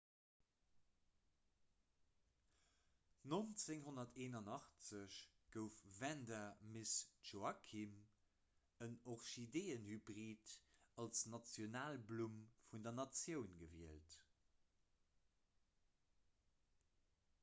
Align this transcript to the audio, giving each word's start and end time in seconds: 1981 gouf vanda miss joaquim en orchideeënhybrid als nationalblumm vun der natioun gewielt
1981 3.23 5.17
gouf 5.57 5.75
vanda 5.99 6.39
miss 6.77 6.93
joaquim 7.33 7.93
en 8.87 8.97
orchideeënhybrid 9.17 10.57
als 11.05 11.23
nationalblumm 11.37 12.43
vun 12.73 12.89
der 12.91 12.97
natioun 13.03 13.55
gewielt 13.63 14.17